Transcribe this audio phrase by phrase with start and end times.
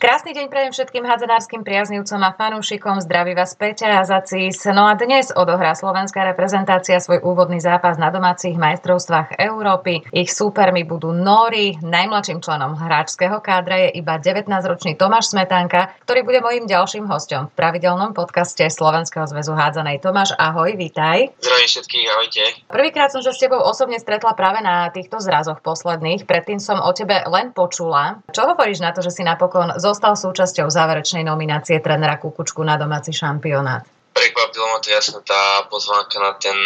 [0.00, 0.19] Gracias.
[0.30, 3.02] Krásny deň prajem všetkým hadzanárskym priaznivcom a fanúšikom.
[3.02, 4.62] Zdraví vás Peťa a Zacís.
[4.70, 10.06] No a dnes odohrá slovenská reprezentácia svoj úvodný zápas na domácich majstrovstvách Európy.
[10.14, 11.82] Ich súpermi budú Nóri.
[11.82, 17.58] Najmladším členom hráčského kádra je iba 19-ročný Tomáš Smetánka, ktorý bude mojím ďalším hostom v
[17.58, 19.98] pravidelnom podcaste Slovenského zväzu hádzanej.
[19.98, 21.34] Tomáš, ahoj, vítaj.
[21.42, 22.42] Zdravím všetkých, ahojte.
[22.70, 26.22] Prvýkrát som sa s tebou osobne stretla práve na týchto zrazoch posledných.
[26.22, 28.22] Predtým som o tebe len počula.
[28.30, 32.76] Čo hovoríš na to, že si napokon zo zostal súčasťou záverečnej nominácie trénera Kukučku na
[32.76, 33.88] domáci šampionát?
[34.12, 36.56] Prekvapilo ma to jasne tá pozvánka na ten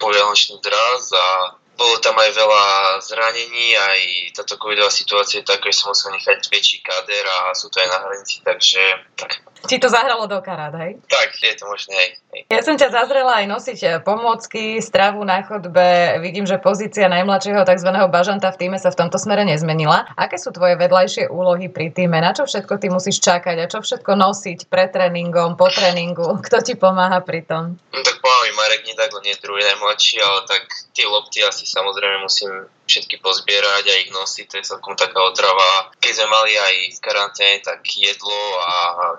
[0.00, 2.64] povianočný draz a bolo tam aj veľa
[3.04, 4.00] zranení, aj
[4.38, 7.88] táto covidová situácia je taká, že som musel nechať väčší kader a sú to aj
[7.90, 8.80] na hranici, takže
[9.18, 10.98] tak ti to zahralo do karát, hej?
[11.06, 12.10] Tak, je to možné, hej.
[12.48, 16.16] Ja som ťa zazrela aj nosiť eh, pomôcky, stravu na chodbe.
[16.24, 17.90] Vidím, že pozícia najmladšieho tzv.
[18.08, 20.08] bažanta v týme sa v tomto smere nezmenila.
[20.16, 22.18] Aké sú tvoje vedľajšie úlohy pri týme?
[22.18, 26.36] Na čo všetko ty musíš čakať a čo všetko nosiť pred tréningom, po tréningu?
[26.46, 27.76] Kto ti pomáha pri tom?
[27.92, 30.64] No tak pomáha mi Marek Nidak, on je druhý najmladší, ale tak
[30.96, 35.88] tie lopty asi samozrejme musím všetky pozbierať a ich nosiť, to je celkom taká otrava.
[35.96, 38.74] Keď sme mali aj v karanténe, tak jedlo a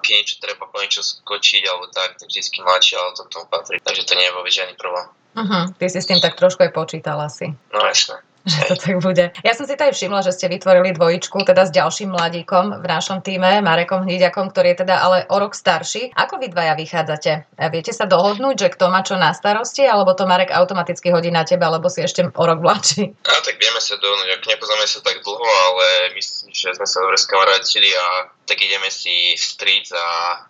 [0.06, 3.46] keď niečo treba po niečo skočiť alebo tak, tak vždy mladšie, ale to k tomu
[3.50, 3.82] patrí.
[3.82, 5.10] Takže to vôbec žiadny problém.
[5.34, 5.66] Uh-huh.
[5.74, 7.58] Ty si s tým tak trošku aj počítal asi.
[7.74, 9.32] No jasné že to tak bude.
[9.40, 12.86] Ja som si to aj všimla, že ste vytvorili dvojičku, teda s ďalším mladíkom v
[12.86, 16.12] našom týme, Marekom Hniďakom, ktorý je teda ale o rok starší.
[16.12, 17.32] Ako vy dvaja vychádzate?
[17.72, 21.48] Viete sa dohodnúť, že kto má čo na starosti, alebo to Marek automaticky hodí na
[21.48, 23.16] teba, alebo si ešte o rok mladší?
[23.24, 27.00] A tak vieme sa dohodnúť, ak nepoznáme sa tak dlho, ale myslím, že sme sa
[27.00, 30.06] dobre skamarátili a tak ideme si vstríc a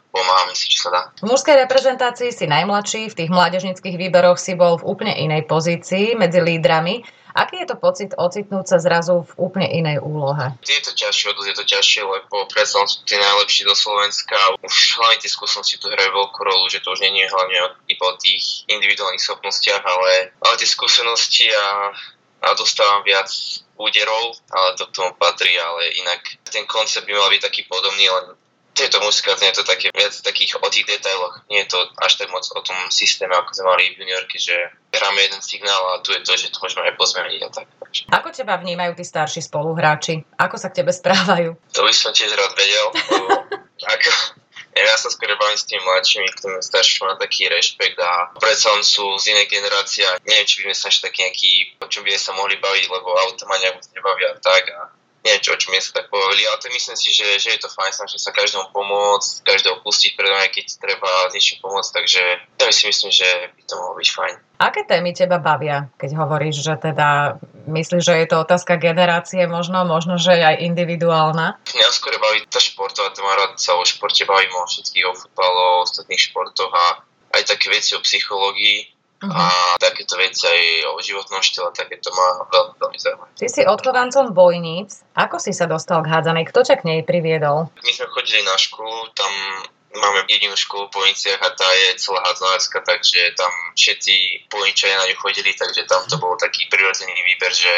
[0.10, 1.02] pomáhame si, čo sa dá.
[1.22, 6.18] V mužskej reprezentácii si najmladší, v tých mládežnických výberoch si bol v úplne inej pozícii
[6.18, 7.06] medzi lídrami.
[7.34, 10.54] Aký je to pocit ocitnúť sa zrazu v úplne inej úlohe?
[10.62, 14.38] Je to ťažšie, je to ťažšie, lebo predsa sú tí najlepší do Slovenska.
[14.62, 18.06] Už hlavne tie skúsenosti tu hrajú veľkú rolu, že to už nie je hlavne iba
[18.06, 21.90] o tých individuálnych schopnostiach, ale, ale tie skúsenosti a,
[22.46, 23.34] a dostávam viac
[23.82, 28.06] úderov, ale to k tomu patrí, ale inak ten koncept by mal byť taký podobný,
[28.14, 28.38] len
[28.74, 31.46] tieto muzika, je to také viac takých o tých detailoch.
[31.50, 34.54] Nie je to až tak moc o tom systéme, ako sme mali v juniorke, že
[34.90, 37.68] hráme jeden signál a tu je to, že to môžeme aj pozmeniť a tak.
[38.10, 40.26] Ako teba vnímajú tí starší spoluhráči?
[40.42, 41.54] Ako sa k tebe správajú?
[41.78, 42.88] To by som tiež rád vedel.
[43.94, 44.10] ako,
[44.74, 49.06] ja sa skôr bavím s tými mladšími, ktorým starší má taký rešpekt a predsa sú
[49.22, 52.34] z inej generácie a neviem, či by sme sa taký nejaký, o čom by sa
[52.34, 54.90] mohli baviť, lebo auta ma nebavia tak a
[55.24, 57.92] neviem čo, čom sa tak povedali, ale to myslím si, že, že je to fajn,
[57.96, 62.24] snažím sa každému pomôcť, každého pustiť pred keď treba s niečím pomôcť, takže
[62.60, 64.36] ja si myslím, že by to mohlo byť fajn.
[64.60, 69.84] Aké témy teba bavia, keď hovoríš, že teda myslíš, že je to otázka generácie možno,
[69.88, 71.60] možno, že aj individuálna?
[71.60, 75.60] Mňa skôr baví tá športová téma, rád sa o športe bavím o všetkých, o futbale,
[75.80, 76.86] o ostatných športoch a
[77.34, 78.93] aj také veci o psychológii,
[79.24, 79.32] Uh-huh.
[79.32, 80.62] A takéto veci aj
[80.92, 83.32] o životnom štýle, takéto ma veľmi, veľmi zaujímavé.
[83.40, 85.00] Ty si odchovancom Bojníc.
[85.16, 86.52] Ako si sa dostal k hádzanej?
[86.52, 87.72] Kto ťa k nej priviedol?
[87.72, 89.32] My sme chodili na školu, tam
[89.96, 95.08] máme jedinú školu v Bojniciach a tá je celá hádzanárska, takže tam všetci Bojničania na
[95.08, 97.74] ňu chodili, takže tam to bol taký prirodzený výber, že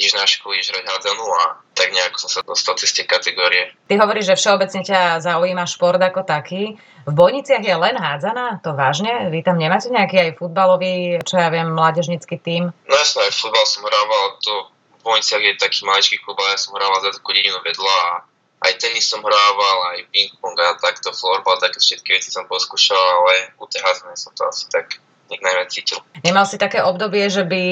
[0.00, 3.76] ideš na školu, ideš hrať hádzanú a tak nejako som sa dostal cez tie kategórie.
[3.84, 6.80] Ty hovoríš, že všeobecne ťa zaujíma šport ako taký.
[7.04, 8.64] V Bojniciach je len hádzaná?
[8.64, 9.28] To vážne?
[9.28, 12.72] Vy tam nemáte nejaký aj futbalový, čo ja viem, mládežnický tím?
[12.88, 16.60] No jasno, aj futbal som hrával, to v Bojniciach je taký maličký klub, ale ja
[16.64, 18.12] som hrával za takú dedinu vedľa a
[18.60, 23.56] aj tenis som hrával, aj ping-pong a takto florbal, také všetky veci som poskúšal, ale
[23.56, 23.80] u tej
[24.16, 25.00] som to asi tak
[25.30, 25.98] nech najviac cítil.
[26.26, 27.62] Nemal si také obdobie, že by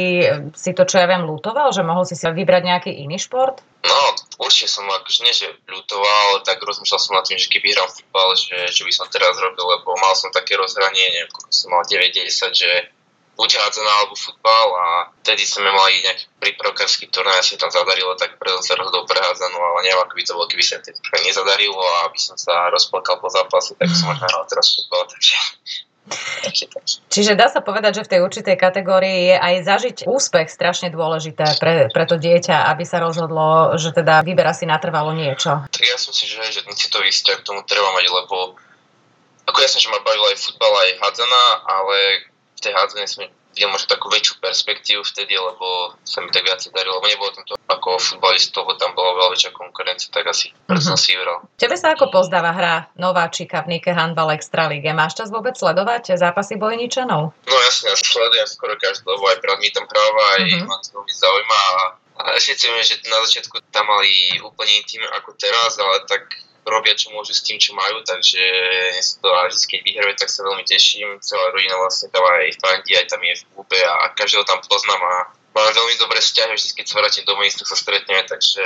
[0.55, 3.61] si to, čo ja viem, lutoval, že mohol si si vybrať nejaký iný šport?
[3.83, 3.99] No,
[4.43, 7.91] určite som akože nie, že ľutoval, ale tak rozmýšľal som nad tým, že keby hral
[7.91, 11.87] futbal, že, že by som teraz robil, lebo mal som také rozhranie, neviem, som mal
[11.87, 12.71] 9-10, že
[13.39, 14.87] buď hádzaná alebo futbal a
[15.23, 19.87] vtedy sme mali nejaký prípravkársky turnaj, sa tam zadarilo, tak preto sa rozhodol prehádzanú, ale
[19.87, 20.91] neviem, ako by to bolo, keby sa to
[21.23, 25.39] nezadarilo a aby som sa rozplakal po zápase, tak som možno hral teraz futbal, takže
[27.09, 31.45] Čiže dá sa povedať, že v tej určitej kategórii je aj zažiť úspech strašne dôležité
[31.61, 35.65] pre, pre to dieťa, aby sa rozhodlo, že teda vyberá si natrvalo niečo.
[35.79, 38.57] Ja som si, že, že citový vzťah k tomu treba mať, lebo
[39.49, 41.97] ako jasne, že ma bavila aj futbal, aj hádzana, ale
[42.29, 46.71] v tej hádzane sme videl možno takú väčšiu perspektívu vtedy, lebo sa mi tak viacej
[46.71, 50.55] darilo, lebo nebolo tam to ako futbalistov, lebo tam bola veľa väčšia konkurencia, tak asi
[50.67, 50.89] preto mm-hmm.
[50.89, 51.45] som si vybral.
[51.59, 54.91] Tebe sa ako pozdáva hra nováčika v Nike Handball Extralíge?
[54.95, 57.35] Máš čas vôbec sledovať zápasy bojničanov?
[57.35, 60.67] No jasne, ja sledujem skoro každý, lebo aj brat mi tam hráva, aj mm-hmm.
[60.69, 61.77] ma to veľmi zaujíma a,
[62.19, 66.95] a všetci vieme, že na začiatku tam mali úplne tým ako teraz, ale tak robia,
[66.95, 68.43] čo môžu s tým, čo majú, takže
[69.21, 71.19] to, a vždy, keď vyhrajú, tak sa veľmi teším.
[71.25, 75.03] Celá rodina vlastne tam aj fandí, aj tam je v klube a každého tam poznám
[75.03, 75.15] a
[75.57, 78.63] máme veľmi dobré vzťahy, vždy, keď sa vrátim domov, isto sa stretneme, takže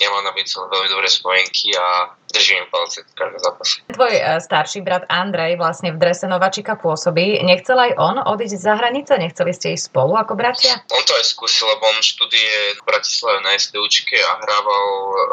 [0.00, 3.74] ja mám na som veľmi dobré spojenky a držím im palce v každom zápase.
[3.92, 7.38] Tvoj uh, starší brat Andrej vlastne v drese Novačika pôsobí.
[7.44, 9.14] Nechcel aj on odísť za hranice?
[9.20, 10.80] Nechceli ste ísť spolu ako bratia?
[10.90, 14.86] On to aj skúsil, lebo on študuje v Bratislave na STUčke a hrával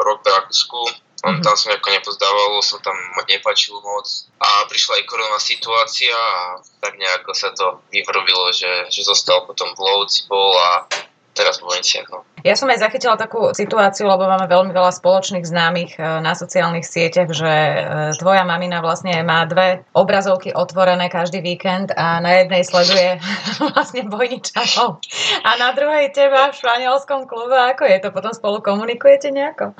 [0.06, 0.80] rok v Rakúsku.
[1.20, 1.44] On mm-hmm.
[1.44, 2.96] tam som ako nepozdával, som tam
[3.28, 4.08] nepačil moc.
[4.40, 9.68] A prišla aj koronová situácia a tak nejako sa to vyvrobilo, že, že zostal potom
[9.76, 10.88] v Lovci bol a
[11.36, 12.08] teraz v Vojniciach.
[12.10, 12.26] No.
[12.42, 16.82] Ja som aj zachytila takú situáciu, lebo máme veľmi veľa spoločných známych e, na sociálnych
[16.82, 17.80] sieťach, že e,
[18.18, 23.20] tvoja mamina vlastne má dve obrazovky otvorené každý víkend a na jednej sleduje
[23.72, 25.00] vlastne Bojničanov
[25.46, 27.56] a na druhej teba v španielskom klube.
[27.76, 28.08] Ako je to?
[28.10, 29.76] Potom spolu komunikujete nejako?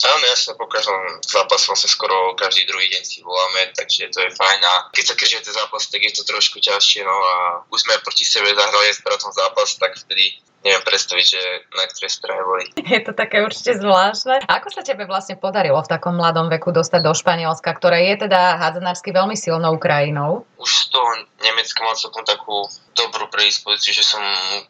[0.00, 4.30] Áno, jasne, po každom zápase vlastne skoro každý druhý deň si voláme, takže to je
[4.32, 7.36] fajn a keď sa križuje ten zápas, tak je to trošku ťažšie, no a
[7.68, 11.42] už sme proti sebe zahrali s bratom zápas, tak vtedy neviem predstaviť, že
[11.72, 12.64] na ktorej strane boli.
[12.92, 14.44] Je to také určite zvláštne.
[14.44, 18.60] Ako sa tebe vlastne podarilo v takom mladom veku dostať do Španielska, ktoré je teda
[18.60, 20.44] hádzanársky veľmi silnou krajinou?
[20.60, 21.10] Už z toho
[21.40, 22.68] Nemecka mal celkom takú
[23.00, 24.20] dobrú predispozíciu, že som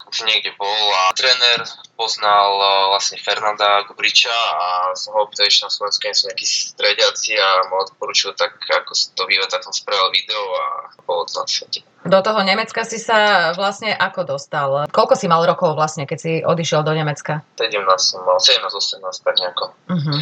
[0.06, 1.66] už niekde bol a tréner
[1.98, 6.46] poznal e, vlastne Fernanda Gubriča a som ho opýtal, že na Slovensku nie sú nejakí
[6.46, 10.66] strediaci a mu odporúčil tak, ako to býva, tak som spravil video a
[11.04, 11.82] bolo to na svete.
[12.00, 14.88] Do toho Nemecka si sa vlastne ako dostal?
[14.88, 17.44] Koľko si mal rokov vlastne, keď si odišiel do Nemecka?
[17.60, 19.76] 17 som mal, 17-18, tak nejako.
[19.84, 20.18] Uh-huh.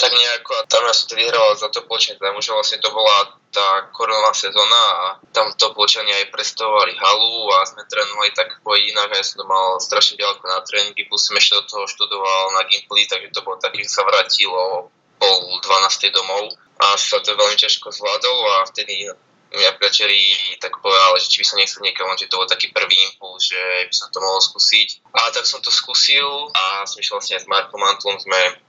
[0.00, 3.36] Tak nejako, a tam ja som tedy hral za to počet, že vlastne to bola
[3.48, 9.08] tá koronová sezóna a tam to aj prestovali halu a sme trénovali tak po inak
[9.08, 12.68] ja som to mal strašne ďaleko na tréningy, plus som ešte do toho študoval na
[12.68, 16.12] Gimply, takže to bolo také, že sa vrátilo pol 12.
[16.12, 19.08] domov a sa to veľmi ťažko zvládalo a vtedy
[19.48, 23.00] ja priateľi tak povedal, že či by som nechcel niekam, že to bol taký prvý
[23.08, 25.08] impuls, že by som to mohol skúsiť.
[25.16, 28.60] A tak som to skúsil a som išiel vlastne s Markom Antlom, sme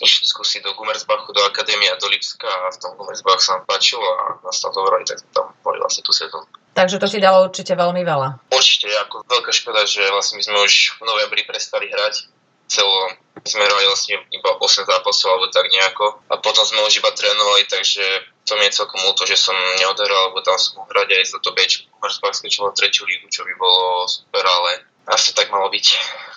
[0.00, 4.04] išli skúsiť do Gumersbachu, do Akadémie do Lipska a v tom Gumersbachu sa nám páčilo
[4.04, 6.48] a nastal to dobrý, tak tam boli vlastne tú sezónu.
[6.76, 8.52] Takže to ti dalo určite veľmi veľa.
[8.52, 13.14] Určite, ako veľká škoda, že vlastne my sme už v novembri prestali hrať celo
[13.46, 17.62] sme hrali vlastne iba 8 zápasov alebo tak nejako a potom sme už iba trénovali,
[17.70, 18.02] takže
[18.42, 21.54] to mi je celkom ľúto, že som neodohral, lebo tam som hrať aj za to
[21.54, 25.86] Bčku, Komersbach skočilo tretiu lígu, čo by bolo super, ale asi tak malo byť.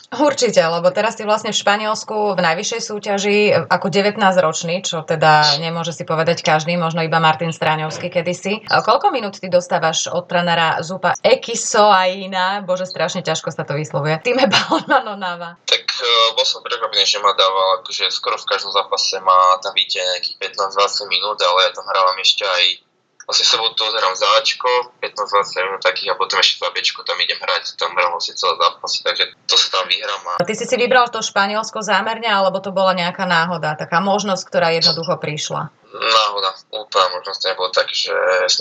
[0.10, 3.38] Určite, lebo teraz si vlastne v Španielsku v najvyššej súťaži
[3.70, 8.66] ako 19-ročný, čo teda nemôže si povedať každý, možno iba Martin Stráňovský kedysi.
[8.74, 12.66] A koľko minút ty dostávaš od trénera Zupa Ekisoaina?
[12.66, 14.18] Bože, strašne ťažko sa to vyslovuje.
[14.26, 15.62] Týme Balonanonava.
[15.70, 19.78] Tak uh, bol som prekvapený, že ma dával, akože skoro v každom zápase má tam
[19.78, 22.89] vidieť nejakých 15-20 minút, ale ja tam hrávam ešte aj
[23.30, 27.38] vlastne sobotu hrám za Ačko, 15-20 minút takých a potom ešte za Bčko tam idem
[27.38, 30.22] hrať, tam hrám vlastne celé zápasy, takže to sa tam vyhrám.
[30.34, 30.42] A...
[30.42, 34.74] Ty si si vybral to Španielsko zámerne, alebo to bola nejaká náhoda, taká možnosť, ktorá
[34.74, 35.70] jednoducho prišla?
[35.94, 38.14] Náhoda, úplná možnosť nebolo tak, že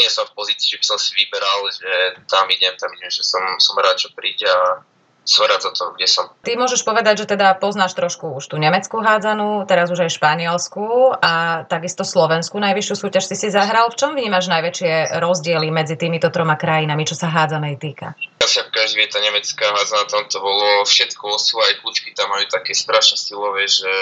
[0.05, 3.25] nie som v pozícii, že by som si vyberal, že tam idem, tam idem, že
[3.25, 4.85] som, som rád, čo príde a
[5.29, 6.33] svorať za to, kde som.
[6.41, 11.13] Ty môžeš povedať, že teda poznáš trošku už tú nemeckú hádzanú, teraz už aj španielsku
[11.21, 13.93] a takisto Slovensku najvyššiu súťaž si si zahral.
[13.93, 18.17] V čom vnímaš najväčšie rozdiely medzi týmito troma krajinami, čo sa hádzanej týka?
[18.41, 22.49] Ako každý vie, tá nemecká hádzana tam to bolo všetko osu, aj kľúčky tam majú
[22.49, 23.93] také strašne silové, že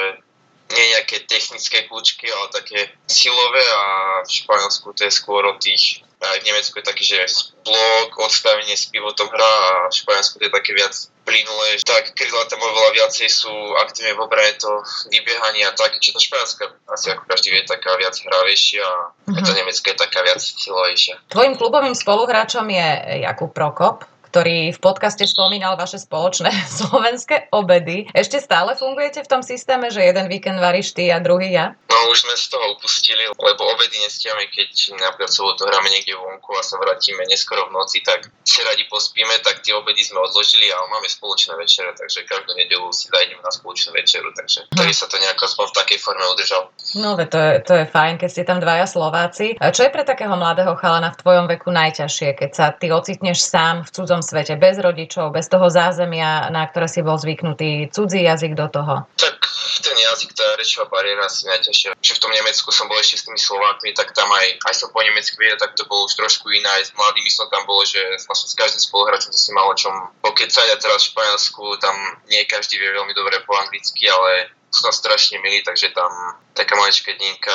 [0.70, 3.84] nie nejaké technické kľúčky, ale také silové a
[4.22, 7.18] v Španielsku to je skôr o tých aj v Nemecku je taký, že
[7.62, 9.52] blok, odstavenie s pivotom hra
[9.84, 10.94] a v Španielsku to je také viac
[11.26, 11.82] plynulé.
[11.82, 13.50] Tak krydla tam oveľa viacej sú
[13.82, 14.70] aktívne v obrane to
[15.10, 19.42] vybiehanie a také, čo to Španielska asi ako každý vie taká viac hravejšia a mm-hmm.
[19.42, 21.14] to Nemecka je taká viac silovejšia.
[21.26, 22.88] Tvojim klubovým spoluhráčom je
[23.26, 28.10] Jakub Prokop, ktorý v podcaste spomínal vaše spoločné slovenské obedy.
[28.10, 31.78] Ešte stále fungujete v tom systéme, že jeden víkend varíš ty a druhý ja?
[31.86, 36.50] No už sme z toho upustili, lebo obedy nestiame, keď napríklad sobotu hráme niekde vonku
[36.58, 40.68] a sa vrátime neskoro v noci, tak si radi pospíme, tak tie obedy sme odložili
[40.74, 45.06] a máme spoločné večere, takže každú nedelu si zajdeme na spoločnú večeru, takže ktorý sa
[45.06, 46.62] to nejako aspoň v takej forme udržal.
[46.98, 49.46] No, to je, to je fajn, keď ste tam dvaja Slováci.
[49.58, 53.86] Čo je pre takého mladého chalana v tvojom veku najťažšie, keď sa ty ocitneš sám
[53.86, 58.58] v cudzom svete, bez rodičov, bez toho zázemia, na ktoré si bol zvyknutý, cudzí jazyk
[58.58, 58.94] do toho?
[59.14, 59.46] Tak
[59.80, 61.94] ten jazyk, tá rečová bariéra asi najťažšia.
[62.00, 64.88] Že v tom Nemecku som bol ešte s tými Slovákmi, tak tam aj, aj som
[64.90, 66.66] po nemecky vedel, tak to bolo už trošku iné.
[66.66, 69.78] Aj s mladými som tam bol, že vlastne s každým spoluhráčom som si mal o
[69.78, 69.94] čom
[70.26, 71.94] pokecať a teraz v Španielsku tam
[72.26, 76.10] nie každý vie veľmi dobre po anglicky, ale sú tam strašne milí, takže tam
[76.56, 77.52] taká maličká dedinka,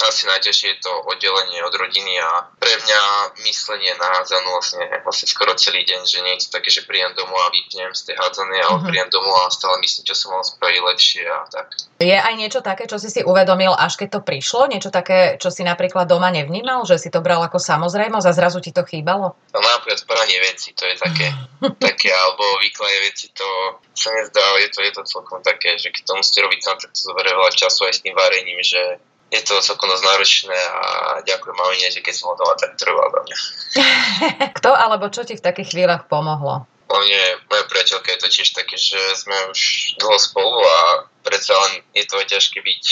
[0.00, 3.00] asi najťažšie je to oddelenie od rodiny a pre mňa
[3.44, 7.12] myslenie na hádzanú vlastne, vlastne skoro celý deň, že nie je to také, že príjem
[7.12, 8.88] domov a vypnem z tej hádzanej, ale uh-huh.
[8.88, 11.66] príjem domov a stále myslím, čo som mal spraviť lepšie a tak.
[12.00, 14.70] Je aj niečo také, čo si si uvedomil, až keď to prišlo?
[14.70, 18.62] Niečo také, čo si napríklad doma nevnímal, že si to bral ako samozrejmosť a zrazu
[18.64, 19.34] ti to chýbalo?
[19.52, 21.28] No napríklad pranie veci, to je také,
[21.90, 23.46] také alebo výklade veci, to
[23.98, 26.90] sa nezdá, je to, je to celkom také, že keď to musíte robiť sám, tak
[26.94, 28.82] to zoberie veľa času aj s tým varením, že
[29.28, 30.82] je to celkom dosť náročné a
[31.20, 33.36] ďakujem mamine, že keď som ho doma, tak trval do mňa.
[34.58, 36.64] Kto alebo čo ti v takých chvíľach pomohlo?
[36.88, 37.20] Hlavne
[37.52, 39.60] moja priateľka je to tiež také, že sme už
[40.00, 42.84] dlho spolu a predsa len je to ťažké byť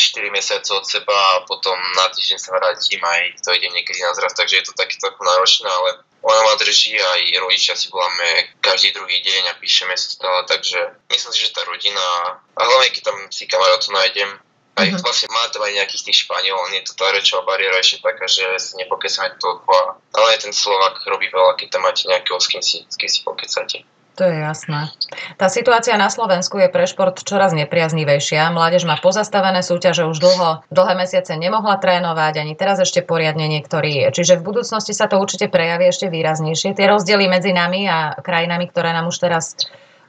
[0.00, 4.16] 4 mesiace od seba a potom na týždeň sa vrátim aj to ide niekedy na
[4.16, 8.56] zraz, takže je to také trochu náročné, ale ona ma drží aj rodičia si voláme
[8.64, 10.80] každý druhý deň a píšeme sa stále, takže
[11.12, 14.40] myslím si, že tá rodina, a hlavne keď tam si kamarátov nájdem,
[14.78, 15.02] aj mm-hmm.
[15.02, 18.30] vlastne má to aj nejakých tých Španiel, nie je to tá rečová bariéra ešte taká,
[18.30, 19.72] že si nepokecame toľko,
[20.14, 23.10] ale aj ten Slovak robí veľa, keď tam máte nejakého, s kým si, s kým
[23.10, 23.82] si pokecate.
[24.18, 24.92] To je jasné.
[25.40, 28.52] Tá situácia na Slovensku je pre šport čoraz nepriaznivejšia.
[28.52, 34.12] Mládež má pozastavené súťaže už dlho, dlhé mesiace nemohla trénovať, ani teraz ešte poriadne niektorí.
[34.12, 36.76] Čiže v budúcnosti sa to určite prejaví ešte výraznejšie.
[36.76, 39.56] Tie rozdiely medzi nami a krajinami, ktoré nám už teraz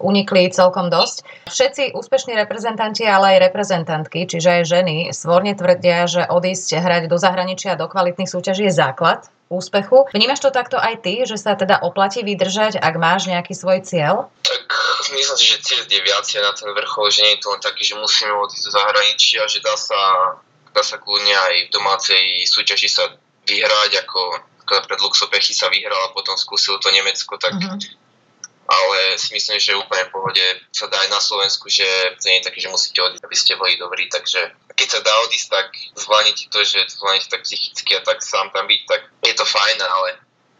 [0.02, 1.48] unikli celkom dosť.
[1.48, 7.18] Všetci úspešní reprezentanti, ale aj reprezentantky, čiže aj ženy, svorne tvrdia, že odísť hrať do
[7.22, 10.08] zahraničia do kvalitných súťaží je základ úspechu.
[10.16, 14.32] Vnímaš to takto aj ty, že sa teda oplatí vydržať, ak máš nejaký svoj cieľ?
[14.48, 14.64] Tak
[15.12, 17.84] myslím si, že cieľ je viacej na ten vrchol, že nie je to len taký,
[17.84, 20.00] že musíme odísť do zahraničia, že dá sa,
[20.72, 23.12] dá sa kľudne aj v domácej súťaži sa
[23.44, 24.20] vyhrať, ako
[24.88, 28.00] pred Luxopechy sa vyhral a potom skúsil to Nemecko, tak uh-huh
[28.72, 31.86] ale si myslím, že úplne v pohode sa dá aj na Slovensku, že
[32.16, 35.14] to nie je také, že musíte odísť, aby ste boli dobrí, takže keď sa dá
[35.28, 35.68] odísť, tak
[36.00, 39.78] zvládnete to, že zvládnete tak psychicky a tak sám tam byť, tak je to fajn,
[39.84, 40.10] ale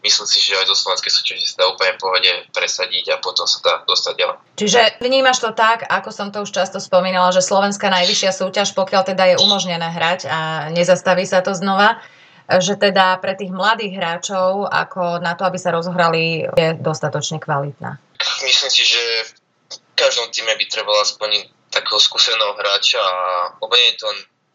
[0.04, 3.46] myslím si, že aj do slovenskej súťaže sa dá úplne v pohode presadiť a potom
[3.48, 4.36] sa dá dostať ďalej.
[4.60, 9.02] Čiže vnímaš to tak, ako som to už často spomínala, že slovenská najvyššia súťaž, pokiaľ
[9.08, 12.02] teda je umožnené hrať a nezastaví sa to znova,
[12.48, 17.96] že teda pre tých mladých hráčov, ako na to, aby sa rozohrali, je dostatočne kvalitná.
[18.42, 19.02] Myslím si, že
[19.70, 24.08] v každom týme by trebalo aspoň takého skúseného hráča a úplne to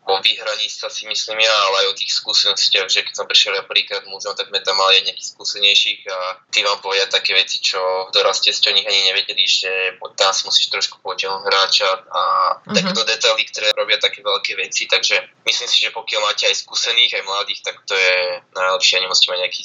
[0.07, 3.59] o vyhraní sa si myslím ja, ale aj o tých skúsenostiach, že keď som prišiel
[3.59, 7.59] napríklad možno, tak sme tam mali aj nejakých skúsenejších a tí vám povedia také veci,
[7.59, 11.89] čo v doraste ste o nich ani nevedeli, že tam si musíš trošku potiahnuť hráča
[12.07, 12.23] a
[12.63, 12.71] uh-huh.
[12.71, 17.19] takéto detaily, ktoré robia také veľké veci, takže myslím si, že pokiaľ máte aj skúsených,
[17.19, 19.63] aj mladých, tak to je najlepšie a nemusíte mať nejaký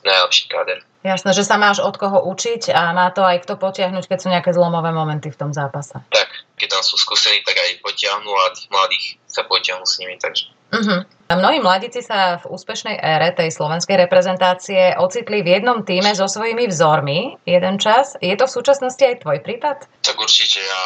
[0.00, 0.78] najlepší káder.
[1.00, 4.28] Jasné, že sa máš od koho učiť a má to aj kto potiahnuť, keď sú
[4.28, 5.96] nejaké zlomové momenty v tom zápase.
[6.12, 6.28] Tak,
[6.60, 10.52] keď tam sú skúsení, tak aj potiahnu a tých mladých sa potiahnu s nimi, takže
[10.70, 11.02] Uh-huh.
[11.30, 16.66] Mnohí mladíci sa v úspešnej ére tej slovenskej reprezentácie ocitli v jednom týme so svojimi
[16.66, 18.18] vzormi jeden čas.
[18.18, 19.86] Je to v súčasnosti aj tvoj prípad?
[20.02, 20.58] Tak určite.
[20.58, 20.82] Ja,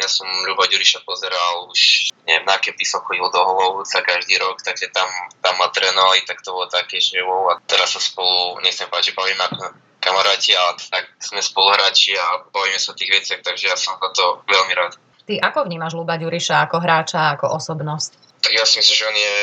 [0.00, 4.60] ja som Ľubo Ďuriša pozeral už, neviem, na keby som chodil do Holovúca každý rok,
[4.64, 5.08] takže tam,
[5.44, 9.12] tam ma trénovali, tak to bolo také, že wow, a teraz sa spolu, nechcem že
[9.16, 13.76] bavíme ako kamaráti, ale tak sme spoluhráči a bavíme sa o tých veciach, takže ja
[13.76, 14.96] som za to veľmi rád.
[15.22, 18.32] Ty ako vnímaš Luba Ďuriša ako hráča, ako osobnosť?
[18.42, 19.36] tak ja si myslím, že on je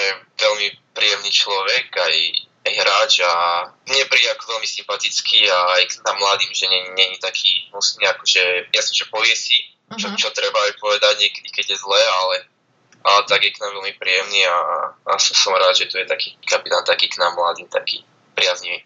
[0.44, 2.16] veľmi príjemný človek, aj,
[2.68, 3.34] aj hráč a
[3.88, 8.76] mne príde ako veľmi sympatický a aj k nám mladým, že není taký musný, akože
[8.76, 9.56] jasne, že povie si,
[9.96, 10.20] čo, uh-huh.
[10.20, 12.44] čo treba aj povedať niekedy, keď je zle, ale,
[13.08, 14.60] ale tak je k nám veľmi príjemný a,
[15.08, 18.04] a som, som rád, že tu je taký kapitán taký k nám mladým, taký
[18.40, 18.80] priaznivý.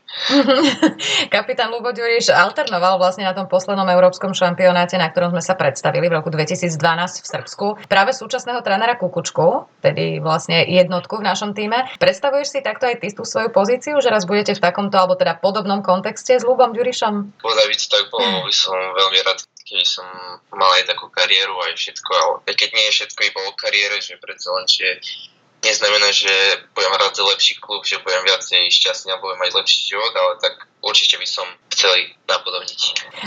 [1.35, 6.09] Kapitán Lubo Ďuriš alternoval vlastne na tom poslednom európskom šampionáte, na ktorom sme sa predstavili
[6.09, 6.73] v roku 2012
[7.21, 7.65] v Srbsku.
[7.85, 11.85] Práve súčasného trénera Kukučku, tedy vlastne jednotku v našom týme.
[12.01, 15.37] Predstavuješ si takto aj ty tú svoju pozíciu, že raz budete v takomto alebo teda
[15.37, 17.13] podobnom kontexte s Lubom Ďurišom?
[17.45, 20.05] By to tak bolo, by som veľmi rád keby som
[20.51, 24.19] mal aj takú kariéru aj všetko, ale keď nie je všetko iba o kariére, že
[24.19, 24.87] predsa len, že
[25.63, 26.29] neznamená, že
[26.75, 30.37] budem hrať za lepší klub, že budem viacej šťastný a budem mať lepší život, ale
[30.43, 31.89] tak určite by som chcel
[32.27, 32.79] napodobniť.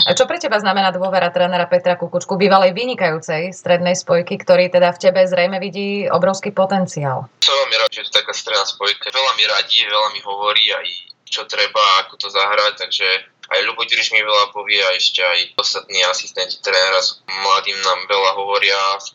[0.05, 4.93] A čo pre teba znamená dôvera trénera Petra Kukučku, bývalej vynikajúcej strednej spojky, ktorý teda
[4.93, 7.25] v tebe zrejme vidí obrovský potenciál?
[7.41, 9.09] Som veľmi rád, že je to taká stredná spojka.
[9.09, 10.87] Veľa mi radí, veľa mi hovorí aj
[11.27, 13.07] čo treba, ako to zahrať, takže
[13.47, 18.03] aj Ľubo Ďuriš mi veľa povie a ešte aj ostatní asistenti trénera s mladým nám
[18.11, 19.07] veľa hovoria v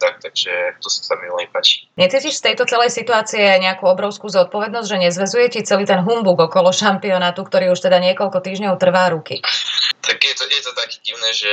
[0.00, 1.84] tak, takže to sa mi veľmi páči.
[2.00, 6.72] Necítiš z tejto celej situácie nejakú obrovskú zodpovednosť, že nezvezuje ti celý ten humbug okolo
[6.72, 9.44] šampionátu, ktorý už teda niekoľko týždňov trvá ruky?
[10.00, 11.52] Tak je to, je to také divné, že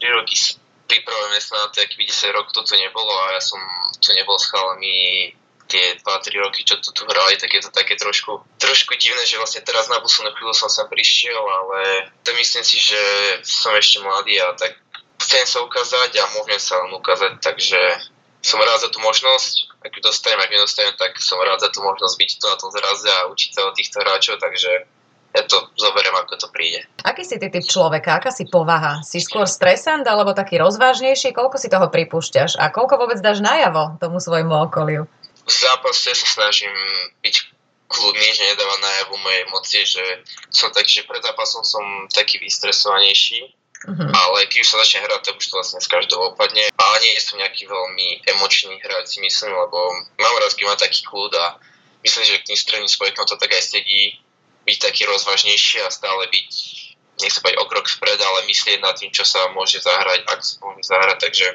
[0.00, 0.40] 3 roky
[0.88, 3.60] pripravujeme sa na to, aký 10 rok to tu nebolo a ja som
[4.00, 5.36] tu nebol s chalami
[5.68, 9.36] tie 2-3 roky, čo tu, tu hrali, tak je to také trošku, trošku divné, že
[9.36, 13.00] vlastne teraz na poslednú chvíľu som sa prišiel, ale to myslím si, že
[13.44, 14.80] som ešte mladý a tak
[15.20, 17.78] chcem sa ukázať a môžem sa len ukázať, takže
[18.40, 21.84] som rád za tú možnosť, ak ju dostanem, ak nedostanem, tak som rád za tú
[21.84, 24.88] možnosť byť tu na tom zraze a učiť sa od týchto hráčov, takže
[25.36, 26.88] ja to zoberiem, ako to príde.
[27.04, 28.16] Aký si ty typ človeka?
[28.16, 29.04] Aká si povaha?
[29.04, 31.36] Si skôr stresant alebo taký rozvážnejší?
[31.36, 32.56] Koľko si toho pripúšťaš?
[32.56, 35.04] A koľko vôbec dáš najavo tomu svojmu okoliu?
[35.48, 36.70] V zápase sa snažím
[37.24, 37.34] byť
[37.88, 40.04] kľudný, že nedáva najavo moje emócie, že
[40.52, 44.10] som taký, že pred zápasom som taký vystresovanejší, Uh-huh.
[44.10, 46.66] Ale keď už sa začne hrať, tak už to vlastne z každého opadne.
[46.74, 49.78] A nie som nejaký veľmi emočný hráč, si myslím, lebo
[50.18, 51.62] mám rád, keď má taký kľud a
[52.02, 54.18] myslím, že k tým stredným spojkom to tak aj sedí
[54.66, 56.50] byť taký rozvážnejší a stále byť,
[57.22, 60.58] nech sa o krok vpred, ale myslieť nad tým, čo sa môže zahrať, ak sa
[60.58, 61.46] môže zahrať, takže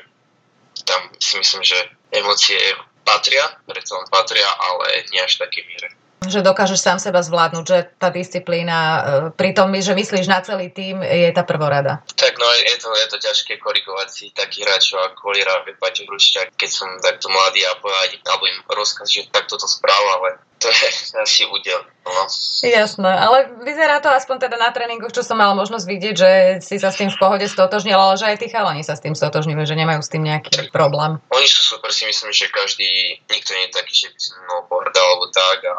[0.88, 1.78] tam si myslím, že
[2.16, 2.58] emócie
[3.04, 5.92] patria, predsa len patria, ale nie až také míre.
[6.24, 9.00] Že dokážeš sám seba zvládnuť, že tá disciplína, e,
[9.36, 12.00] pri tom, že myslíš na celý tým, je tá prvorada.
[12.16, 16.56] Tak no, je to, je to ťažké korigovať si takých hráčov ako Kolira, Paťo Hrušťák,
[16.56, 20.30] keď som takto mladý a povedať, alebo im rozkaz, že takto to správa, ale
[20.64, 20.88] to je
[21.28, 21.84] asi údel.
[22.04, 22.28] No.
[22.64, 26.32] Jasné, ale vyzerá to aspoň teda na tréningoch, čo som mala možnosť vidieť, že
[26.64, 29.16] si sa s tým v pohode stotožnil, ale že aj tí chalani sa s tým
[29.16, 31.20] stotožnili, že nemajú s tým nejaký problém.
[31.32, 34.56] Oni sú super, si myslím, že každý, nikto nie je taký, že by som no,
[34.68, 35.76] pohrdal alebo tak a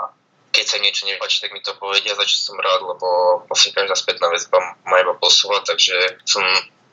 [0.55, 3.99] keď sa niečo nepáči, tak mi to povedia, za čo som rád, lebo vlastne každá
[3.99, 6.47] spätná väzba ma iba posúva, takže som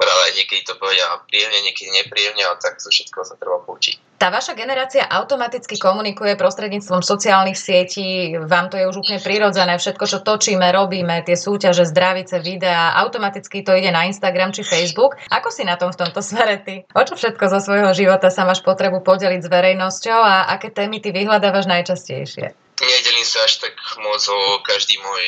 [0.10, 4.18] aj niekedy to povedia príjemne, niekedy nepríjemne a tak zo všetko sa treba poučiť.
[4.22, 10.06] Tá vaša generácia automaticky komunikuje prostredníctvom sociálnych sietí, vám to je už úplne prirodzené, všetko,
[10.06, 15.18] čo točíme, robíme, tie súťaže, zdravice, videá, automaticky to ide na Instagram či Facebook.
[15.34, 16.86] Ako si na tom v tomto smere ty?
[16.94, 21.02] O čo všetko zo svojho života sa máš potrebu podeliť s verejnosťou a aké témy
[21.02, 22.54] ty vyhľadávaš najčastejšie?
[22.82, 25.26] nedelím sa až tak moc o každý môj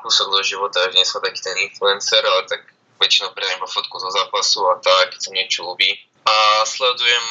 [0.00, 2.60] kúsok do života, že nie som taký ten influencer, ale tak
[3.00, 5.96] väčšinou predám fotku zo zápasu a tak, keď sa niečo ľúbi.
[6.20, 7.26] A sledujem,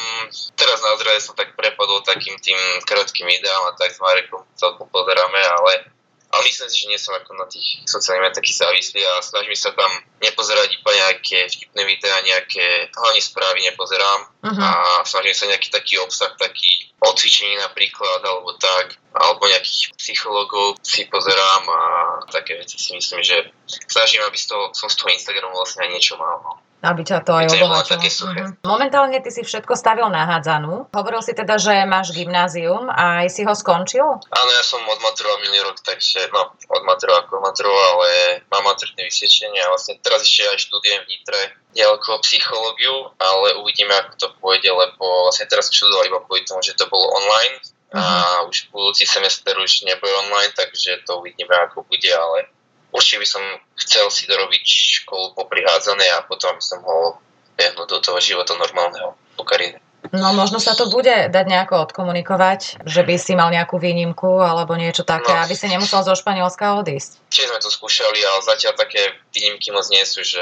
[0.58, 4.90] teraz na zdrave som tak prepadol takým tým krátkým videám a tak s Marekom celkom
[4.90, 5.94] pozeráme, ale
[6.30, 9.74] ale myslím si, že nie som ako na tých sociálnych taký závislý a snažím sa
[9.74, 9.90] tam
[10.22, 14.62] nepozerať iba nejaké vtipné videá, nejaké hlavne správy nepozerám uh-huh.
[14.62, 14.70] a
[15.02, 21.10] snažím sa nejaký taký obsah, taký o cvičení napríklad, alebo tak, alebo nejakých psychológov si
[21.10, 21.80] pozerám a
[22.30, 23.50] také veci si myslím, že
[23.90, 26.62] snažím, aby z toho, som z toho Instagramu vlastne niečo mal.
[26.80, 28.00] Aby ťa to aj obohatilo.
[28.00, 28.64] Mhm.
[28.64, 30.88] Momentálne ty si všetko stavil na hádzanú.
[30.96, 34.06] Hovoril si teda, že máš gymnázium a aj si ho skončil?
[34.16, 38.10] Áno, ja som odmaturoval minulý rok, takže no, odmaturoval ako odmaturoval, ale
[38.48, 41.40] mám maturité vysvedčenie a vlastne teraz ešte aj študujem v Nitre
[41.76, 46.74] ďaleko psychológiu, ale uvidíme, ako to pôjde, lebo vlastne teraz študoval iba kvôli tomu, že
[46.74, 47.62] to bolo online
[47.94, 47.98] uh-huh.
[47.98, 48.04] a
[48.42, 48.50] mhm.
[48.50, 52.50] už budúci semester už nebude online, takže to uvidíme, ako bude, ale
[52.94, 53.42] určite by som
[53.78, 54.64] chcel si dorobiť
[55.02, 57.18] školu po prihádzanej a potom by som mohol
[57.58, 59.80] behnúť do toho života normálneho po kariére.
[60.16, 64.72] No možno sa to bude dať nejako odkomunikovať, že by si mal nejakú výnimku alebo
[64.72, 67.20] niečo také, no, aby si nemusel zo Španielska odísť.
[67.28, 70.40] Čiže sme to skúšali, ale zatiaľ také výnimky moc nie sú, že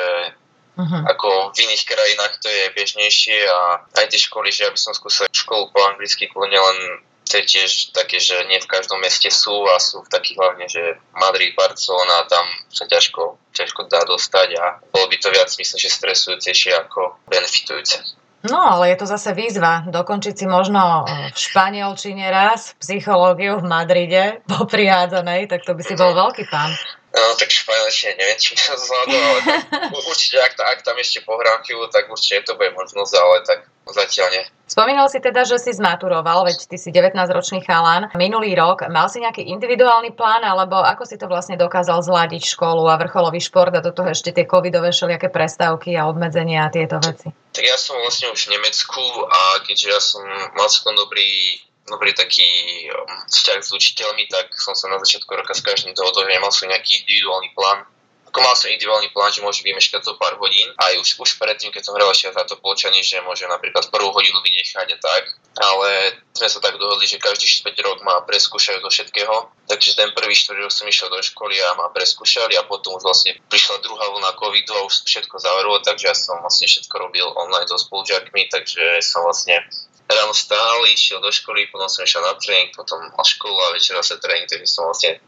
[0.79, 1.03] uh-huh.
[1.11, 4.95] ako v iných krajinách to je bežnejšie a aj tie školy, že ja by som
[4.95, 9.69] skúsil školu po anglicky, len to je tiež také, že nie v každom meste sú
[9.69, 14.65] a sú v takých hlavne, že Madrid, Barcelona, tam sa ťažko, ťažko dá dostať a
[14.89, 18.19] bolo by to viac, myslím, že stresujúcejšie ako benefitujúce.
[18.49, 19.83] No, ale je to zase výzva.
[19.91, 25.99] Dokončiť si možno v Španielčine raz, psychológiu v Madride po prihádzanej, tak to by si
[25.99, 26.71] bol veľký pán.
[27.09, 31.65] No, tak španielčine neviem, či sa zvládol, ale tak, určite, ak, ak tam ešte pohrám
[31.67, 33.59] chvíľu, tak určite to bude možnosť, ale tak
[33.93, 34.45] zatiaľ nie.
[34.69, 38.13] Spomínal si teda, že si zmaturoval, veď ty si 19-ročný chalan.
[38.13, 42.85] Minulý rok mal si nejaký individuálny plán, alebo ako si to vlastne dokázal zladiť školu
[42.85, 47.01] a vrcholový šport a do toho ešte tie covidové všelijaké prestávky a obmedzenia a tieto
[47.01, 47.33] veci?
[47.57, 50.21] Tak ja som vlastne už v Nemecku a keďže ja som
[50.53, 51.57] mal celkom dobrý
[51.89, 52.45] dobrý taký
[52.93, 56.53] um, vzťah s učiteľmi, tak som sa na začiatku roka s každým dohodol, že nemal
[56.53, 57.89] som nejaký individuálny plán,
[58.29, 60.69] ako mal som individuálny plán, že môže vymeškať zo pár hodín.
[60.77, 64.13] Aj už, už predtým, keď som hral ešte za to polčanie, že môže napríklad prvú
[64.13, 65.23] hodinu vynechať a tak.
[65.57, 65.89] Ale
[66.37, 69.49] sme sa tak dohodli, že každý 5 rok ma preskúšajú do všetkého.
[69.65, 73.03] Takže ten prvý 4 rok som išiel do školy a ma preskúšali a potom už
[73.09, 77.27] vlastne prišla druhá vlna covidu a už všetko zavrelo, takže ja som vlastne všetko robil
[77.33, 79.65] online so spolužiakmi, takže som vlastne
[80.09, 84.01] ráno stál, išiel do školy, potom som išiel na tréning, potom mal školu a večera
[84.01, 85.21] sa tréning, takže som vlastne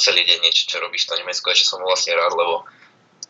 [0.00, 2.64] celý deň niečo, čo robíš to Nemecko, že som vlastne rád, lebo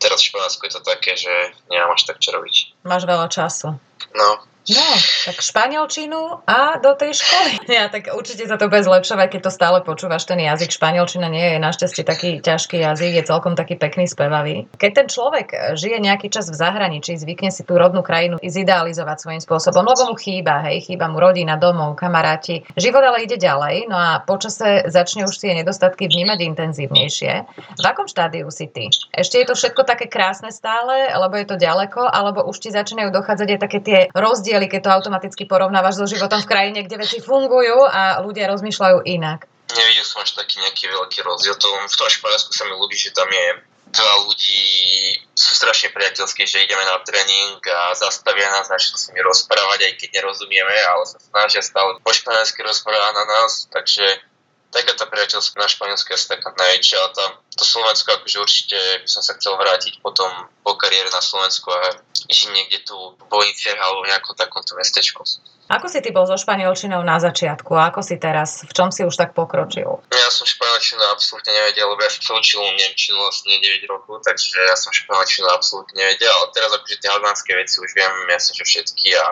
[0.01, 1.31] teraz v Španielsku je to také, že
[1.69, 2.85] nemám až tak čo robiť.
[2.87, 3.77] Máš veľa času.
[4.17, 4.27] No,
[4.69, 4.89] No,
[5.25, 7.51] tak španielčinu a do tej školy.
[7.71, 10.75] Ja, tak určite sa to bude zlepšovať, keď to stále počúvaš ten jazyk.
[10.75, 14.67] Španielčina nie je našťastie taký ťažký jazyk, je celkom taký pekný, spevavý.
[14.75, 15.47] Keď ten človek
[15.79, 20.15] žije nejaký čas v zahraničí, zvykne si tú rodnú krajinu zidealizovať svojím spôsobom, lebo mu
[20.19, 22.67] chýba, hej, chýba mu rodina, domov, kamaráti.
[22.75, 27.33] Život ale ide ďalej, no a počase začne už tie nedostatky vnímať intenzívnejšie.
[27.79, 28.91] V akom štádiu si ty?
[29.15, 33.15] Ešte je to všetko také krásne stále, lebo je to ďaleko, alebo už ti začínajú
[33.15, 36.99] dochádzať aj také tie rozdiely rozdiely, keď to automaticky porovnávaš so životom v krajine, kde
[36.99, 39.47] veci fungujú a ľudia rozmýšľajú inak?
[39.71, 41.55] Nevidel som až taký nejaký veľký rozdiel.
[41.55, 44.63] To, v tom Španielsku sa mi ľúbi, že tam je veľa ľudí
[45.35, 49.93] sú strašne priateľskí, že ideme na tréning a zastavia nás, začnú s nimi rozprávať, aj
[49.99, 54.03] keď nerozumieme, ale sa snažia stále po španielsky rozprávať na nás, takže
[54.71, 59.09] taká tá priateľská na Španielsku je taká najväčšia, ale tam to Slovensko akože určite by
[59.11, 60.31] som sa chcel vrátiť potom
[60.63, 61.99] po kariére na Slovensku a
[62.31, 65.27] žiť niekde tu v Bojniciach alebo v nejakom takomto mestečku.
[65.71, 68.63] Ako si ty bol so španielčinou na začiatku a ako si teraz?
[68.67, 70.03] V čom si už tak pokročil?
[70.11, 74.75] Ja som španielčinu absolútne nevedel, lebo ja som učil nemčinu vlastne 9 rokov, takže ja
[74.75, 79.15] som španielčinu absolútne nevedel, ale teraz akože tie albánske veci už viem, jasne, že všetky
[79.15, 79.25] a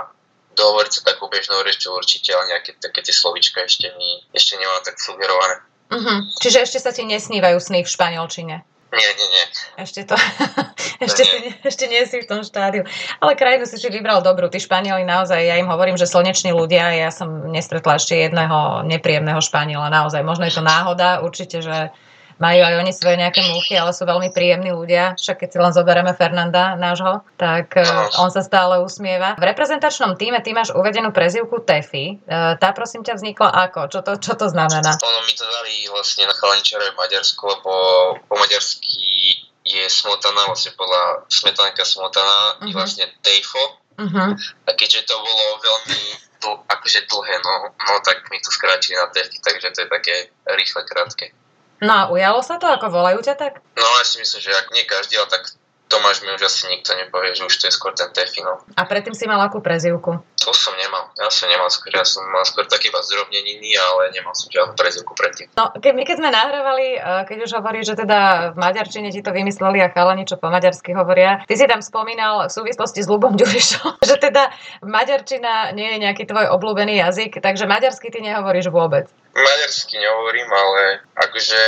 [0.60, 4.84] dohovoriť sa takou bežnou rečou určite, ale nejaké také tie slovička ešte, mi, ešte nemám
[4.84, 5.64] tak sugerované.
[5.90, 6.28] Uh-huh.
[6.38, 8.56] Čiže ešte sa ti nesnívajú sny v španielčine?
[8.90, 9.46] Nie, nie, nie.
[9.78, 10.18] Ešte to,
[11.06, 11.30] ešte, nie.
[11.30, 12.82] Si, ešte nie si v tom štádiu.
[13.22, 14.50] Ale krajinu si si vybral dobrú.
[14.50, 19.38] Tí Španieli naozaj, ja im hovorím, že slneční ľudia, ja som nestretla ešte jedného nepríjemného
[19.46, 20.26] Španiela, naozaj.
[20.26, 21.94] Možno je to náhoda, určite, že
[22.40, 25.20] majú aj oni svoje nejaké muchy, ale sú veľmi príjemní ľudia.
[25.20, 28.24] Však keď si len zoberieme Fernanda, nášho, tak no.
[28.24, 29.36] on sa stále usmieva.
[29.36, 32.16] V reprezentačnom týme ty máš uvedenú prezivku Tefi.
[32.16, 33.92] E, tá prosím ťa vznikla ako?
[33.92, 34.96] Čo to, čo to znamená?
[34.96, 37.72] Ono mi to dali vlastne na chalančare v Maďarsku, lebo
[38.24, 39.36] po maďarsky
[39.68, 42.66] je smotana, vlastne podľa smetanka smotana, uh-huh.
[42.66, 42.80] je mhm.
[42.80, 43.84] vlastne Tejfo.
[44.00, 44.32] Uh-huh.
[44.64, 46.00] A keďže to bolo veľmi
[46.40, 50.16] dl, akože dlhé, no, no tak mi to skrátili na Tefi, takže to je také
[50.56, 51.36] rýchle, krátke.
[51.80, 53.64] No a ujalo sa to, ako volajú ťa tak?
[53.80, 55.44] No ja si myslím, že ak nie každý, ale tak
[55.90, 58.62] Tomáš mi už asi nikto nepovie, že už to je skôr ten Tefino.
[58.78, 60.22] A predtým si mal akú prezivku?
[60.22, 61.10] To som nemal.
[61.18, 64.78] Ja som nemal skôr, ja som mal skôr taký iba zdrobneniny, ale nemal som žiadnu
[64.78, 65.50] prezivku predtým.
[65.58, 69.26] No, keď my keď sme nahrávali, eh, keď už hovorí, že teda v maďarčine ti
[69.26, 73.10] to vymysleli a chalani, čo po maďarsky hovoria, ty si tam spomínal v súvislosti s
[73.10, 74.54] Lubom Ďurišom, že teda
[74.86, 79.10] maďarčina nie je nejaký tvoj obľúbený jazyk, takže maďarsky ty nehovoríš vôbec.
[79.34, 81.62] Maďarsky nehovorím, ale akože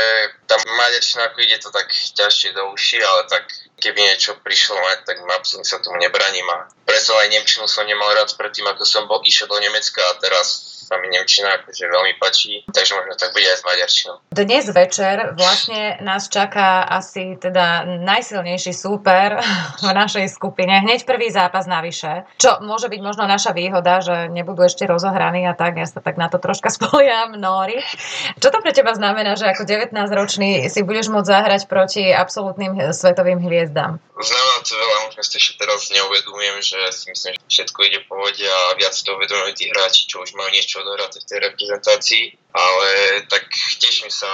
[0.50, 3.45] tam maďarčina ako ide to tak ťažšie do uši, ale tak
[3.78, 8.12] keby niečo prišlo mať, tak absolútne sa tomu nebraním a preto aj Nemčinu som nemal
[8.12, 12.19] rád predtým, ako som bol, išiel do Nemecka a teraz sa mi Nemčina akože veľmi
[12.19, 14.15] páči, takže možno tak bude aj s Maďarčinou.
[14.36, 19.39] Dnes večer vlastne nás čaká asi teda najsilnejší súper
[19.80, 20.84] v našej skupine.
[20.84, 25.56] Hneď prvý zápas navyše, čo môže byť možno naša výhoda, že nebudú ešte rozohraní a
[25.56, 27.80] tak, ja sa tak na to troška spoliam, Nori.
[28.43, 33.39] Čo to pre teba znamená, že ako 19-ročný si budeš môcť zahrať proti absolútnym svetovým
[33.39, 33.95] hviezdám?
[34.21, 38.17] Znamená to veľa, možno si ešte teraz neuvedomujem, že si myslím, že všetko ide po
[38.17, 42.26] vode a viac to uvedomujú tí hráči, čo už majú niečo odohráte v tej reprezentácii,
[42.58, 42.89] ale
[43.30, 43.46] tak
[43.78, 44.32] teším sa,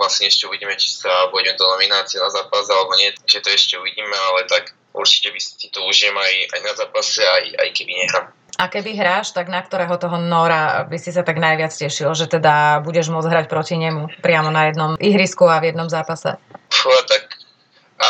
[0.00, 3.74] vlastne ešte uvidíme, či sa pôjdem do nominácie na zápas alebo nie, takže to ešte
[3.76, 7.92] uvidíme, ale tak určite by si to užijem aj, aj na zápase, aj, aj keby
[7.92, 8.26] nehrám.
[8.60, 12.28] A keby hráš, tak na ktorého toho Nora by si sa tak najviac tešil, že
[12.28, 16.36] teda budeš môcť hrať proti nemu priamo na jednom ihrisku a v jednom zápase?
[16.68, 17.31] Fú, tak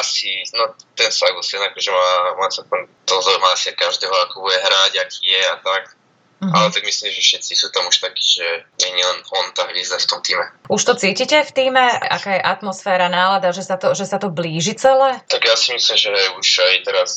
[0.02, 2.66] asi, no ten Sagus, akože má, má sa
[3.06, 5.94] to zaujíma asi každého, ako bude hrať, aký je a tak.
[6.42, 6.50] Uh-huh.
[6.58, 10.02] Ale tak myslím, že všetci sú tam už takí, že nie len on tá hviezda
[10.02, 10.42] v tom týme.
[10.66, 11.86] Už to cítite v týme?
[12.02, 15.22] Aká je atmosféra, nálada, že sa to, že sa to blíži celé?
[15.30, 17.10] Tak ja si myslím, že už aj teraz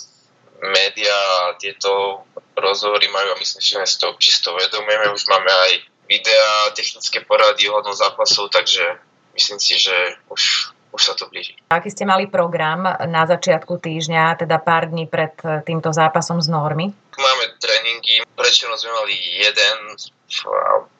[0.61, 1.17] média
[1.49, 2.21] a tieto
[2.53, 5.09] rozhovory majú a myslím, že si to čisto vedomujeme.
[5.09, 5.71] Už máme aj
[6.05, 8.85] videá, technické porady ohľadom zápasov, takže
[9.33, 11.59] myslím si, že už už sa to blíži.
[11.67, 15.35] Aký ste mali program na začiatku týždňa, teda pár dní pred
[15.67, 16.95] týmto zápasom z normy?
[17.19, 19.77] Máme tréningy, prečo sme mali jeden,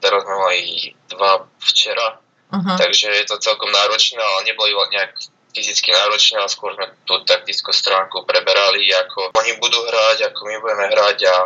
[0.03, 0.59] teraz sme mali
[1.07, 2.19] dva včera,
[2.51, 2.75] uh-huh.
[2.75, 5.11] takže je to celkom náročné, ale neboli nejak
[5.55, 10.55] fyzicky náročné, ale skôr sme tú taktickú stránku preberali, ako oni budú hrať, ako my
[10.59, 11.37] budeme hrať a,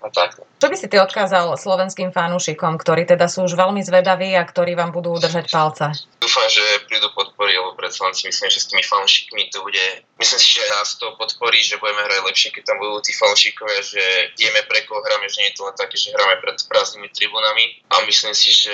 [0.00, 0.40] a tak.
[0.40, 4.72] Čo by si ty odkázal slovenským fanúšikom, ktorí teda sú už veľmi zvedaví a ktorí
[4.72, 5.92] vám budú udržať palce?
[6.16, 9.84] Dúfam, že prídu podpory, lebo predsa len si myslím, že s tými fanúšikmi to bude...
[10.16, 13.80] Myslím si, že nás to podporí, že budeme hrať lepšie, keď tam budú tí fanúšikovia,
[13.84, 14.02] že
[14.40, 17.64] vieme pre koho hráme, že nie je to len také, že hráme pred prázdnymi tribunami.
[17.92, 18.72] A myslím si, že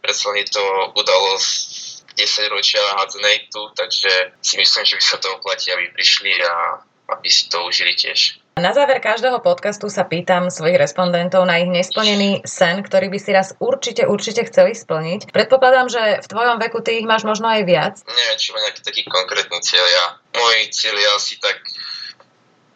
[0.00, 0.64] predsa je to
[0.96, 6.32] udalosť 10 ročia hádzanej tu, takže si myslím, že by sa to oplatí, aby prišli
[6.42, 8.38] a aby si to užili tiež.
[8.60, 13.30] Na záver každého podcastu sa pýtam svojich respondentov na ich nesplnený sen, ktorý by si
[13.32, 15.32] raz určite, určite chceli splniť.
[15.32, 17.94] Predpokladám, že v tvojom veku ty ich máš možno aj viac.
[18.04, 19.86] Neviem, či má nejaký taký konkrétny cieľ.
[19.86, 20.04] Ja,
[20.36, 21.56] môj cieľ je asi tak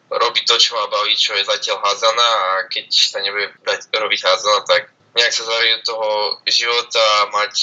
[0.08, 4.20] robiť to, čo ma baví, čo je zatiaľ hádzana a keď sa nebude dať robiť
[4.24, 4.82] hádzana, tak
[5.18, 6.08] nejak sa zarieť do toho
[6.48, 7.54] života, mať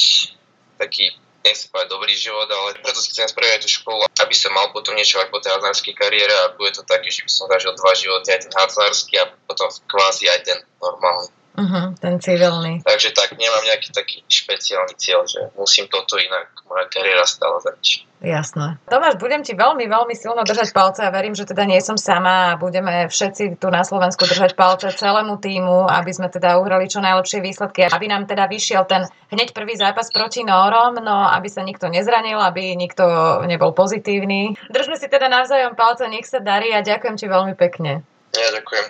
[0.77, 4.69] taký nechcem povedať dobrý život, ale preto si chcem spraviť tú školu, aby som mal
[4.69, 7.73] potom niečo aj po tej hazardskej kariére a bude to také, že by som zažil
[7.73, 11.40] dva životy, aj ten hazardský a potom kvázi aj ten normálny.
[11.51, 12.79] Uh-huh, ten civilný.
[12.79, 18.07] Takže tak, nemám nejaký taký špeciálny cieľ, že musím toto inak, moja kariéra stále začať.
[18.21, 18.77] Jasné.
[18.85, 22.53] Tomáš, budem ti veľmi, veľmi silno držať palce a verím, že teda nie som sama
[22.53, 27.01] a budeme všetci tu na Slovensku držať palce celému týmu, aby sme teda uhrali čo
[27.01, 31.65] najlepšie výsledky, aby nám teda vyšiel ten hneď prvý zápas proti Nórom, no aby sa
[31.65, 33.03] nikto nezranil, aby nikto
[33.49, 34.53] nebol pozitívny.
[34.69, 38.05] Držme si teda navzájom palce, nech sa darí a ďakujem ti veľmi pekne.
[38.37, 38.85] Ja ďakujem.